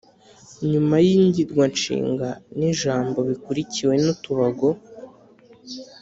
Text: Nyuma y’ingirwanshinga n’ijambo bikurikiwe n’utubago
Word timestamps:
Nyuma 0.71 0.95
y’ingirwanshinga 1.05 2.29
n’ijambo 2.57 3.17
bikurikiwe 3.29 3.93
n’utubago 4.03 4.69